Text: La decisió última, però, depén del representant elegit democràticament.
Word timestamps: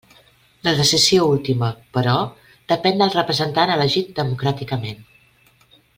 La 0.67 0.71
decisió 0.79 1.27
última, 1.33 1.69
però, 1.97 2.15
depén 2.73 3.03
del 3.03 3.15
representant 3.19 3.75
elegit 3.75 4.11
democràticament. 4.21 5.07